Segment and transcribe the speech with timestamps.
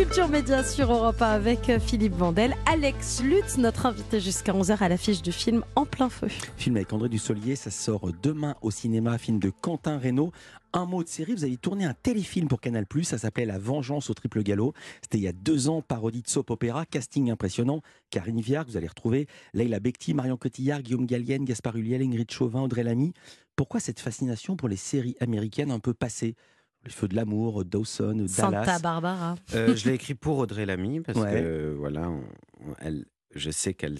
[0.00, 2.56] Culture Média sur Europe 1 avec euh, Philippe Vandel.
[2.64, 6.28] Alex Lutz, notre invité jusqu'à 11h à l'affiche du film En plein feu.
[6.56, 10.32] Film avec André Dussolier, ça sort demain au cinéma, film de Quentin Reynaud.
[10.72, 14.08] Un mot de série, vous avez tourné un téléfilm pour Canal+, ça s'appelait La Vengeance
[14.08, 14.72] au triple galop.
[15.02, 17.82] C'était il y a deux ans, parodie de soap opéra, casting impressionnant.
[18.08, 22.62] Karine Viard, vous allez retrouver Leila Bekti, Marion Cotillard, Guillaume Gallienne, Gaspard Huliel, Ingrid Chauvin,
[22.62, 23.12] Audrey Lamy.
[23.54, 26.36] Pourquoi cette fascination pour les séries américaines un peu passées?
[26.84, 28.28] Les Feux de l'amour, Dawson, Dallas.
[28.28, 29.36] Santa Barbara.
[29.54, 31.32] Euh, je l'ai écrit pour Audrey Lamy parce Ouais.
[31.42, 32.24] que voilà, on-
[32.66, 33.98] on- elle, je sais qu'elle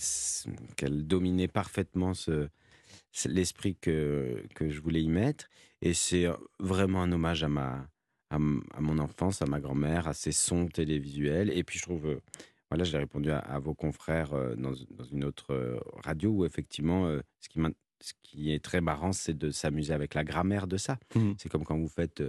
[0.77, 2.49] qu'elle dominait parfaitement ce,
[3.27, 5.49] l'esprit que que je voulais y mettre
[5.83, 6.27] et c'est
[6.59, 7.87] vraiment un hommage à ma
[8.33, 12.21] à, mon enfance, à ma grand-mère, à ses sons télévisuels et puis je trouve euh,
[12.71, 16.45] voilà, j'ai répondu à, à vos confrères euh, dans, dans une autre euh, radio où
[16.45, 17.59] effectivement euh, ce qui
[18.03, 20.97] ce qui est très marrant, c'est de s'amuser avec la grammaire de ça.
[21.17, 21.35] Mhm.
[21.39, 22.23] C'est comme quand vous faites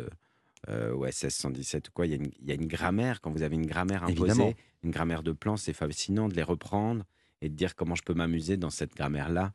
[0.70, 3.22] euh, euh, OSS 117 ou quoi, il y, a une- il y a une grammaire,
[3.22, 4.54] quand vous avez une grammaire imposée, Évidemment.
[4.84, 7.06] une grammaire de plan, c'est fascinant de les reprendre
[7.42, 9.54] et de dire comment je peux m'amuser dans cette grammaire-là.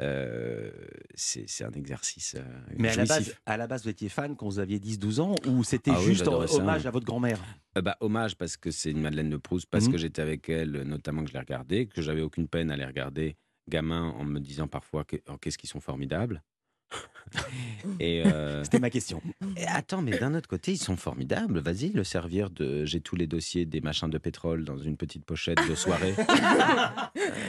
[0.00, 0.72] Euh,
[1.14, 2.42] c'est un exercice euh,
[2.78, 5.36] Mais à la, base, à la base, vous étiez fan quand vous aviez 10-12 ans
[5.46, 6.30] ou c'était Ah oui, juste ça.
[6.30, 7.40] hommage à votre grand-mère?
[7.78, 9.92] Euh, bah, hommage parce que c'est une Madeleine de Proust, parce Mhm.
[9.92, 12.84] que j'étais avec elle, notamment que je l'ai regardée, que j'avais aucune peine à les
[12.84, 13.36] regarder
[13.68, 16.42] gamin en me disant parfois oh, qu'est-ce qu'ils sont formidables.
[18.00, 19.22] et, euh, C'était ma question.
[19.56, 21.60] et attends, mais d'un autre côté, ils sont formidables.
[21.60, 22.84] Vas-y, le servir de.
[22.84, 26.14] J'ai tous les dossiers des machins de pétrole dans une petite pochette de soirée.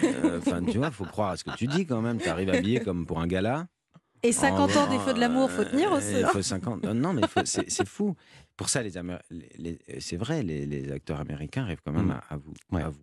[0.04, 2.18] Euh, Enfin, tu vois, faut croire à ce que tu dis quand même.
[2.20, 3.68] Tu arrives habillé comme pour un gala.
[4.24, 6.20] Et 50 ans des Feux de l'amour, faut tenir aussi.
[6.20, 6.86] Il faut 50.
[6.86, 8.16] euh, Non, mais faut- c'est fou.
[8.58, 9.50] Pour ça, les, Améri- les-
[9.88, 12.12] les- c'est vrai, les, les acteurs américains arrivent quand même Mm.
[12.12, 12.84] à, à vous, Ouais.
[12.84, 13.00] à, vous,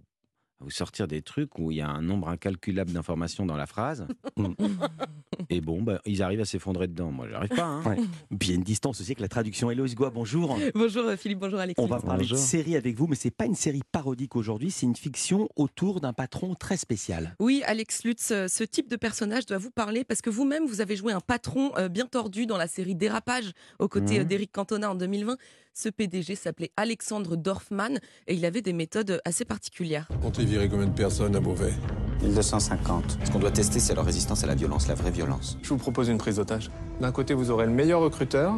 [0.61, 4.06] vous sortir des trucs où il y a un nombre incalculable d'informations dans la phrase.
[4.37, 4.55] Mm.
[5.50, 7.12] Et bon, bah, ils arrivent à s'effondrer dedans.
[7.12, 7.65] Moi, j'arrive pas.
[7.65, 7.83] hein.
[7.84, 7.97] Ouais.
[8.39, 9.70] Puis il y a une distance aussi avec la traduction.
[9.70, 10.59] Héloïse Goua, bonjour.
[10.75, 11.83] Bonjour euh, Philippe, bonjour Alexis.
[11.83, 12.39] On va parler de Bonjour.
[12.45, 16.12] série avec vous, mais c'est pas une série parodique aujourd'hui, c'est une fiction autour d'un
[16.12, 17.37] patron très spécial.
[17.39, 20.81] Oui, Alex Lutz, euh, ce type de personnage doit vous parler parce que vous-même, vous
[20.81, 24.50] avez joué un patron euh, bien tordu dans la série Dérapage aux côtés euh, d'Éric
[24.53, 25.37] Cantona en 2020.
[25.81, 30.09] Ce PDG s'appelait Alexandre Dorfman et il avait des méthodes assez particulières.
[30.21, 31.72] Comptez virer combien de personnes à Beauvais?
[32.21, 33.19] 1250.
[33.25, 35.56] Ce qu'on doit tester, c'est leur résistance à la violence, la vraie violence.
[35.62, 36.69] Je vous propose une prise d'otage.
[37.00, 38.55] D'un côté, vous aurez le meilleur recruteur,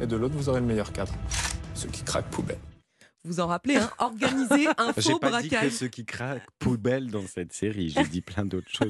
[0.00, 1.12] et de l'autre, vous aurez le meilleur cadre.
[1.74, 2.56] Ceux qui craquent poubelle.
[3.24, 5.72] Vous en rappelez, hein Organiser un J'ai faux pas dit que braquage.
[5.72, 7.90] ceux qui craquent poubelle dans cette série.
[7.90, 8.88] J'ai dit plein d'autres choses.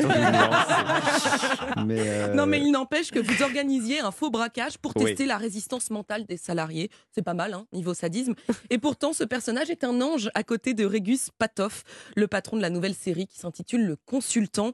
[1.87, 5.05] mais euh, Non, mais il n'empêche que vous organisiez un faux braquage pour Oui.
[5.07, 6.91] tester la résistance mentale des salariés.
[7.15, 8.35] C'est pas mal, hein, niveau sadisme.
[8.71, 11.85] Et pourtant, ce personnage est un ange à côté de Régus Patoff,
[12.17, 14.73] le patron de la nouvelle série qui s'intitule Le Consultant.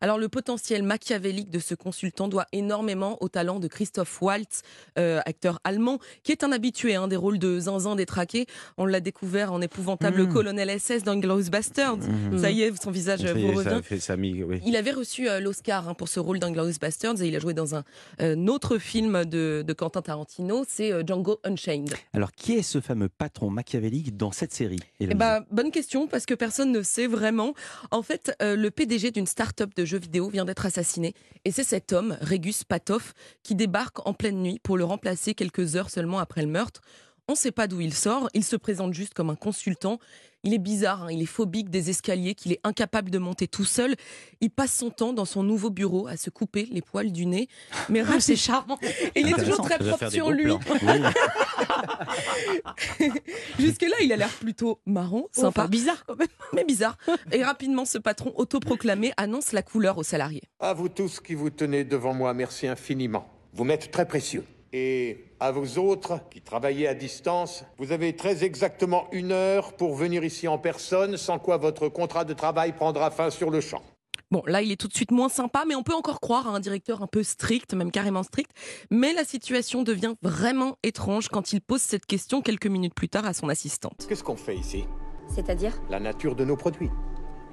[0.00, 4.62] Alors, le potentiel machiavélique de ce consultant doit énormément au talent de Christoph Waltz,
[4.98, 8.46] euh, acteur allemand, qui est un habitué hein, des rôles de zinzin détraqué.
[8.78, 10.32] On l'a découvert en épouvantable Mhm.
[10.32, 11.16] colonel SS dans
[11.50, 11.98] Bastards.
[11.98, 12.38] Mhm.
[12.38, 13.80] Ça y est, son visage Ça vous est, ça revient.
[13.84, 14.60] fait sa oui.
[14.64, 17.54] Il avait reçu euh, l'Oscar hein, pour ce rôle d'Inglorious Bastards et il a joué
[17.54, 17.84] dans un,
[18.20, 21.94] euh, autre film de, de Quentin Tarantino, c'est euh, Django Unchained.
[22.14, 26.26] Alors qui est ce fameux patron machiavélique dans cette série Eh ben, bonne question parce
[26.26, 27.54] que personne ne sait vraiment.
[27.90, 31.14] En fait, le PDG d'une start-up de jeux vidéo vient d'être assassiné
[31.44, 33.12] et c'est cet homme, Régus Patoff,
[33.42, 36.80] qui débarque en pleine nuit pour le remplacer quelques heures seulement après le meurtre.
[37.30, 40.00] On ne sait pas d'où il sort, il se présente juste comme un consultant.
[40.42, 43.64] Il est bizarre, hein, il est phobique des escaliers, qu'il est incapable de monter tout
[43.64, 43.94] seul.
[44.40, 47.46] Il passe son temps dans son nouveau bureau à se couper les poils du nez.
[47.88, 48.78] Mais Ah, c'est charmant.
[49.14, 50.52] Et il est toujours très propre sur lui.
[53.60, 56.26] Jusque-là, il a l'air plutôt marrant, sympa, Enfin, bizarre quand même.
[56.52, 56.96] mais bizarre.
[57.30, 60.42] Et rapidement, ce patron autoproclamé annonce la couleur aux salariés.
[60.58, 63.28] À vous tous qui vous tenez devant moi, merci infiniment.
[63.52, 64.44] Vous m'êtes très précieux.
[64.72, 69.96] Et à vous autres qui travaillez à distance, vous avez très exactement une heure pour
[69.96, 73.82] venir ici en personne, sans quoi votre contrat de travail prendra fin sur le champ.
[74.30, 76.52] Bon, là, il est tout de suite moins sympa, mais on peut encore croire à
[76.52, 78.52] un directeur un peu strict, même carrément strict.
[78.88, 83.26] Mais la situation devient vraiment étrange quand il pose cette question quelques minutes plus tard
[83.26, 84.06] à son assistante.
[84.08, 84.84] Qu'est-ce qu'on fait ici?
[85.34, 85.82] C'est-à-dire?
[85.90, 86.90] La nature de nos produits.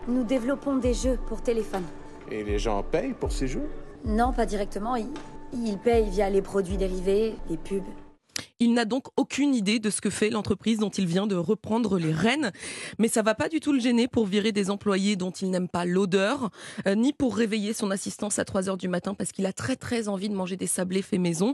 [0.08, 1.84] Nous développons des jeux pour téléphone.
[2.30, 3.68] Et les gens payent pour ces jeux?
[4.06, 4.96] Non, pas directement.
[4.96, 5.08] Ils,
[5.54, 7.84] ils payent via les produits dérivés, les pubs.
[8.60, 12.00] Il n'a donc aucune idée de ce que fait l'entreprise dont il vient de reprendre
[12.00, 12.52] les rênes.
[12.98, 15.68] Mais ça va pas du tout le gêner pour virer des employés dont il n'aime
[15.68, 16.50] pas l'odeur,
[16.88, 19.76] euh, ni pour réveiller son assistance à 3 heures du matin parce qu'il a très
[19.76, 21.54] très envie de manger des sablés faits maison.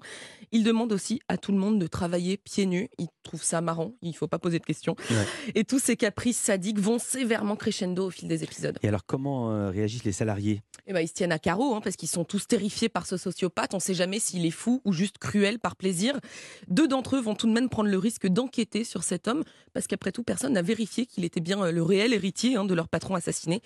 [0.51, 2.89] Il demande aussi à tout le monde de travailler pieds nus.
[2.97, 4.95] Il trouve ça marrant, il faut pas poser de questions.
[5.09, 5.25] Ouais.
[5.55, 8.77] Et tous ces caprices sadiques vont sévèrement crescendo au fil des épisodes.
[8.81, 10.61] Et alors comment euh, réagissent les salariés?
[10.85, 13.17] Eh ben, ils se tiennent à carreau hein, parce qu'ils sont tous terrifiés par ce
[13.17, 13.73] sociopathe.
[13.73, 16.19] On ne sait jamais s'il est fou ou juste cruel par plaisir.
[16.67, 19.43] Deux d'entre eux vont tout de même prendre le risque d'enquêter sur cet homme,
[19.73, 22.73] parce qu'après tout, personne n'a vérifié qu'il était bien euh, le réel héritier hein, de
[22.75, 23.61] leur patron assassiné.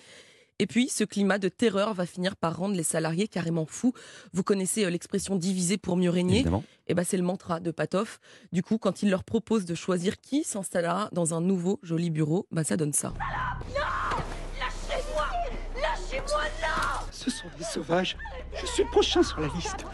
[0.58, 3.92] Et puis, ce climat de terreur va finir par rendre les salariés carrément fous.
[4.32, 6.64] Vous connaissez euh, l'expression diviser pour mieux régner Évidemment.
[6.86, 8.18] Et ben, c'est le mantra de Patoff.
[8.50, 12.46] Du coup, quand il leur propose de choisir qui s'installera dans un nouveau joli bureau,
[12.50, 13.12] bah, ça donne ça.
[17.12, 18.16] Ce sont des sauvages.
[18.58, 19.84] Je suis le prochain sur la liste.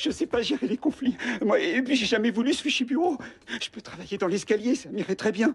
[0.00, 1.16] Je sais pas gérer les conflits.
[1.44, 3.18] Moi, et puis j'ai jamais voulu ce fichu bureau.
[3.60, 5.54] Je peux travailler dans l'escalier, ça m'irait très bien.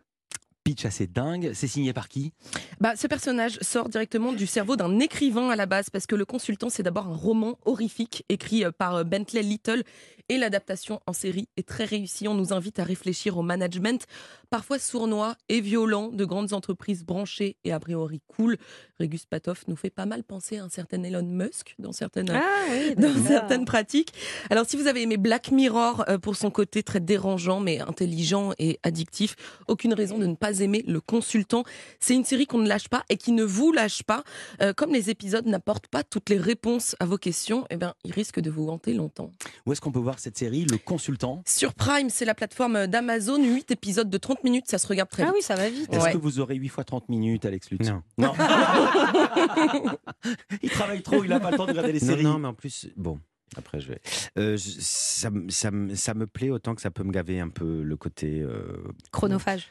[0.65, 1.51] Pitch assez dingue.
[1.53, 2.33] C'est signé par qui?
[2.81, 6.25] Bah, ce personnage sort directement du cerveau d'un écrivain à la base, parce que le
[6.25, 9.83] consultant, c'est d'abord un roman horrifique écrit euh, par euh, Bentley Little,
[10.27, 12.27] et l'adaptation en série est très réussie.
[12.27, 14.07] On nous invite à réfléchir au management,
[14.49, 18.57] parfois sournois et violent, de grandes entreprises branchées et a priori cool.
[18.99, 22.41] Régus Patoff nous fait pas mal penser à un certain Elon Musk dans certaines, Ah
[22.71, 24.13] oui, dans certaines pratiques.
[24.49, 28.51] Alors, si vous avez aimé Black Mirror euh, pour son côté très dérangeant, mais intelligent
[28.57, 29.35] et addictif,
[29.67, 31.63] aucune raison de ne pas aimer Le Consultant.
[31.99, 34.23] C'est une série qu'on ne lâche pas et qui ne vous lâche pas.
[34.61, 38.11] Euh, comme les épisodes n'apportent pas toutes les réponses à vos questions, eh ben, ils
[38.13, 39.31] risquent de vous hanter longtemps.
[39.65, 41.41] Où est-ce qu'on peut voir cette série Le Consultant?
[41.45, 45.23] Sur Prime, c'est la plateforme d'Amazon, 8 épisodes de 30 minutes, ça se regarde très
[45.23, 45.35] Ah vite.
[45.35, 45.91] oui, ça va vite.
[45.93, 46.11] Est-ce Ouais.
[46.13, 47.89] que vous aurez 8 fois 30 minutes, Alex Lutz?
[47.89, 48.01] Non.
[48.17, 48.33] Non.
[50.61, 52.23] il travaille trop, il n'a pas le temps de regarder les Non, séries.
[52.23, 53.19] non, mais en plus, bon.
[53.57, 54.01] Après, je vais.
[54.37, 57.39] Euh, je- ça, me- ça, me- ça me plaît autant que ça peut me gaver
[57.39, 58.41] un peu le côté.
[58.41, 58.77] euh,
[59.11, 59.67] Chronophage.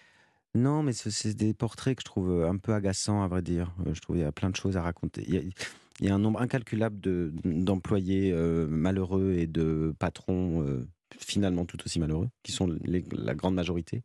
[0.55, 3.75] Non, mais c'est- des portraits que je trouve un peu agaçants, à vrai dire.
[3.87, 5.25] Euh, Je trouve qu'il y a plein de choses à raconter.
[5.27, 5.53] Il
[6.01, 10.87] y a, un nombre incalculable de- d'employés euh, malheureux et de patrons euh,
[11.19, 12.69] finalement tout aussi malheureux, qui sont
[13.13, 14.03] la grande majorité.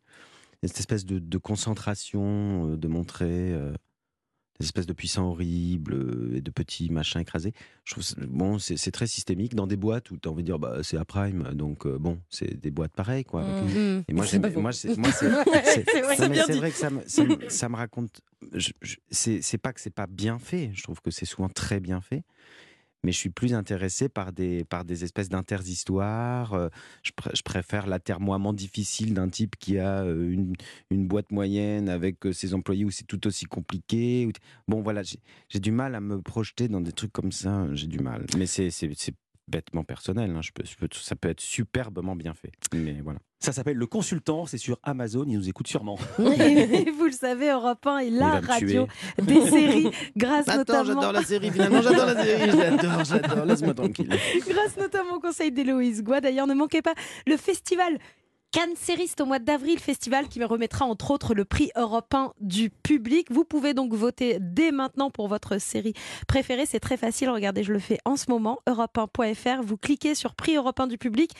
[0.64, 3.72] Cette espèce de, de concentration, euh, de montrer euh,
[4.60, 7.52] des espèces de puissants horribles euh, et de petits machins écrasés.
[7.84, 10.58] Je trouve bon, c'est très systémique dans des boîtes où tu as envie de dire
[10.58, 13.24] bah, c'est à Prime, donc euh, bon, c'est des boîtes pareilles.
[13.24, 14.04] Quoi, une- Mhm.
[14.08, 14.54] et moi, C'est moi, vrai.
[16.70, 18.20] que ça me, ça me, ça me raconte.
[19.10, 20.70] c'est pas que c'est pas bien fait.
[20.74, 22.22] Je trouve que c'est souvent très bien fait.
[23.04, 26.54] Mais je suis plus intéressé par des, par des espèces d'interhistoires.
[26.54, 26.68] Euh,
[27.02, 30.54] Je, je préfère l'atermoiement difficile d'un type qui a une,
[30.90, 34.28] une boîte moyenne avec ses employés où c'est tout aussi compliqué.
[34.68, 37.66] Bon, voilà, j'ai, du mal à me projeter dans des trucs comme ça.
[37.74, 38.26] J'ai du mal.
[38.36, 38.70] Mais c'est
[39.50, 40.30] bêtement personnel.
[40.30, 40.40] hein.
[40.42, 42.52] Je peux, je peux- ça peut être superbement bien fait.
[42.74, 43.18] Mais voilà.
[43.40, 45.98] Ça s'appelle Le Consultant, c'est sur Amazon, il nous écoute sûrement.
[46.18, 48.86] Et vous le savez, Europe 1 est Il la radio
[49.16, 49.22] tuer.
[49.24, 53.44] des séries, grâce Attends, notamment, j'adore la série, finalement, j'adore la série, je l'adore, j'adore,
[53.46, 54.08] laisse-moi tranquille.
[54.48, 56.20] grâce notamment au conseil d'Héloïse Goua.
[56.20, 56.94] D'ailleurs, ne manquez pas
[57.26, 57.98] le festival
[58.52, 63.28] Cannes Sériste au mois d'avril, festival qui remettra entre autres le prix européen du public.
[63.30, 65.94] Vous pouvez donc voter dès maintenant pour votre série
[66.26, 66.66] préférée.
[66.66, 67.30] C'est très facile.
[67.30, 68.58] Regardez, je le fais en ce moment.
[68.66, 69.62] Europe1.fr.
[69.62, 71.30] Vous cliquez sur prix européen du public.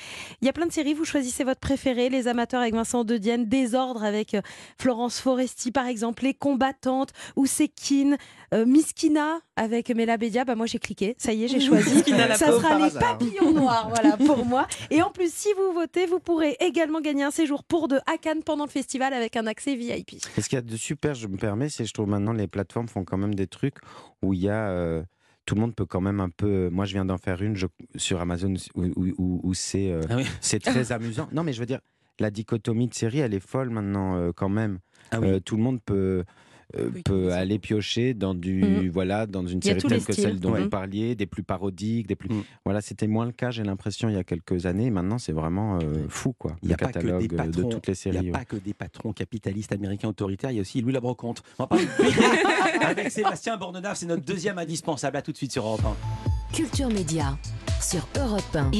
[0.41, 0.95] Il y a plein de séries.
[0.95, 2.11] Vous choisissez votre préféré.
[2.11, 4.43] Les amateurs avec Vincent De Dienne, Désordre avec euh,
[4.79, 8.19] Florence Foresti par exemple, Les combattantes ou Sekin,
[8.55, 10.45] euh, Miskina avec Mela Bédia.
[10.45, 11.17] Bah moi j'ai cliqué.
[11.19, 12.05] Ça y est, j'ai choisi.
[12.37, 14.69] Ça sera les papillons noirs, voilà pour moi.
[14.93, 18.17] Et en plus, si vous votez, vous pourrez également gagner un séjour pour deux à
[18.19, 20.14] Cannes pendant le festival avec un accès VIP.
[20.37, 22.32] Et ce qu'il y a de super, je me permets, c'est que je trouve maintenant
[22.32, 23.76] les plateformes font quand même des trucs
[24.23, 24.69] où il y a.
[24.70, 25.02] euh,
[25.47, 26.69] tout le monde peut quand même un peu.
[26.70, 27.67] Moi, je viens d'en faire une je-
[27.97, 30.25] sur Amazon où, où- où- où c'est euh, Ah oui.
[30.41, 31.29] c'est très amusant.
[31.32, 31.81] Non, mais je veux dire,
[32.20, 34.79] la dichotomie de série, elle est folle maintenant, euh, quand même.
[35.11, 35.29] Ah oui.
[35.29, 36.25] Euh, tout le monde peut.
[36.79, 38.89] Euh, peut oui, aller piocher dans du Mhm.
[38.91, 40.62] voilà dans une série telle que celle dont Ouais.
[40.62, 42.43] vous parliez des plus parodiques des plus Mhm.
[42.65, 45.79] voilà c'était moins le cas j'ai l'impression il y a quelques années maintenant c'est vraiment
[45.82, 47.94] euh, fou quoi Il n'y a le pas que des euh, patrons, de toutes les
[48.06, 48.31] il n'y a ouais.
[48.31, 51.43] pas que des patrons capitalistes américains autoritaires, il y a aussi Louis Labrocante.
[51.58, 55.17] On va parler de avec Sébastien Bordenave, c'est notre deuxième indispensable.
[55.17, 56.55] À tout de suite sur Europe 1.
[56.55, 57.36] Culture Média
[57.81, 58.70] sur Europe 1.